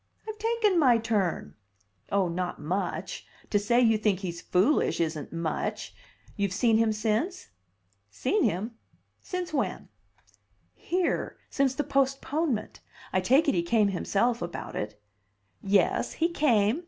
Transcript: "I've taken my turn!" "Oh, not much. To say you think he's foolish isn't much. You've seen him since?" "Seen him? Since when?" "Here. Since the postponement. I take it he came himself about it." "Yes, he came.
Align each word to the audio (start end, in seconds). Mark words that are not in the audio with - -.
"I've 0.27 0.39
taken 0.39 0.79
my 0.79 0.97
turn!" 0.97 1.53
"Oh, 2.11 2.27
not 2.27 2.59
much. 2.59 3.27
To 3.51 3.59
say 3.59 3.81
you 3.81 3.99
think 3.99 4.21
he's 4.21 4.41
foolish 4.41 4.99
isn't 4.99 5.31
much. 5.31 5.93
You've 6.35 6.53
seen 6.53 6.79
him 6.79 6.91
since?" 6.91 7.49
"Seen 8.09 8.43
him? 8.43 8.71
Since 9.21 9.53
when?" 9.53 9.89
"Here. 10.73 11.37
Since 11.51 11.75
the 11.75 11.83
postponement. 11.83 12.79
I 13.13 13.21
take 13.21 13.47
it 13.47 13.53
he 13.53 13.61
came 13.61 13.89
himself 13.89 14.41
about 14.41 14.75
it." 14.75 14.99
"Yes, 15.61 16.13
he 16.13 16.29
came. 16.29 16.79